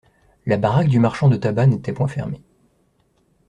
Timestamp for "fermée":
2.07-2.41